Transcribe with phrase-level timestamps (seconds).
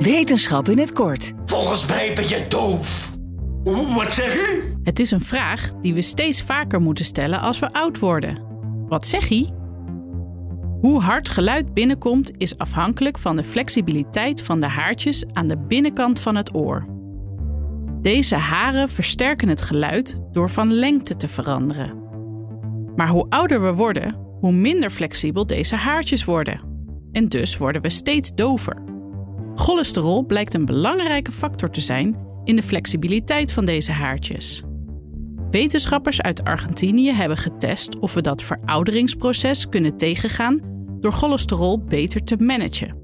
[0.00, 1.32] Wetenschap in het kort.
[1.44, 3.10] Volgens mij ben je doof.
[3.94, 4.74] Wat zeg u?
[4.82, 8.42] Het is een vraag die we steeds vaker moeten stellen als we oud worden.
[8.88, 9.48] Wat zeg je?
[10.80, 16.20] Hoe hard geluid binnenkomt is afhankelijk van de flexibiliteit van de haartjes aan de binnenkant
[16.20, 16.86] van het oor.
[18.02, 22.02] Deze haren versterken het geluid door van lengte te veranderen.
[22.96, 26.60] Maar hoe ouder we worden, hoe minder flexibel deze haartjes worden.
[27.12, 28.89] En dus worden we steeds dover.
[29.70, 34.62] Cholesterol blijkt een belangrijke factor te zijn in de flexibiliteit van deze haartjes.
[35.50, 40.58] Wetenschappers uit Argentinië hebben getest of we dat verouderingsproces kunnen tegengaan
[41.00, 42.96] door cholesterol beter te managen.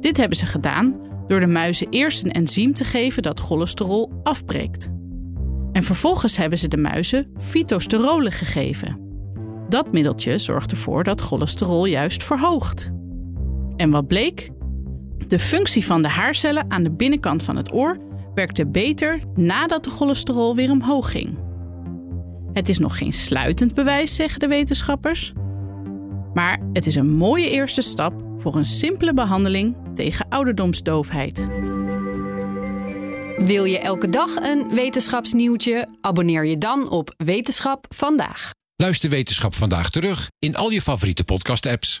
[0.00, 4.88] Dit hebben ze gedaan door de muizen eerst een enzym te geven dat cholesterol afbreekt.
[5.72, 9.00] En vervolgens hebben ze de muizen fytosterolen gegeven.
[9.68, 12.90] Dat middeltje zorgt ervoor dat cholesterol juist verhoogt.
[13.76, 14.56] En wat bleek?
[15.28, 17.98] De functie van de haarcellen aan de binnenkant van het oor
[18.34, 21.38] werkte beter nadat de cholesterol weer omhoog ging.
[22.52, 25.32] Het is nog geen sluitend bewijs, zeggen de wetenschappers.
[26.34, 31.48] Maar het is een mooie eerste stap voor een simpele behandeling tegen ouderdomsdoofheid.
[33.36, 35.88] Wil je elke dag een wetenschapsnieuwtje?
[36.00, 38.50] Abonneer je dan op Wetenschap vandaag.
[38.76, 42.00] Luister Wetenschap vandaag terug in al je favoriete podcast-apps.